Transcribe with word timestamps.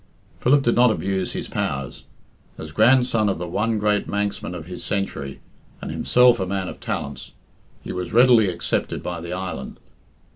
Philip 0.39 0.63
did 0.63 0.73
not 0.73 0.89
abuse 0.89 1.33
his 1.33 1.47
powers. 1.47 2.05
As 2.57 2.71
grandson 2.71 3.29
of 3.29 3.37
the 3.37 3.47
one 3.47 3.77
great 3.77 4.07
Manxman 4.07 4.55
of 4.55 4.65
his 4.65 4.83
century, 4.83 5.41
and 5.79 5.91
himself 5.91 6.39
a 6.39 6.47
man 6.47 6.67
of 6.67 6.79
talents, 6.79 7.33
he 7.83 7.91
was 7.91 8.11
readily 8.11 8.49
accepted 8.49 9.03
by 9.03 9.21
the 9.21 9.33
island. 9.33 9.77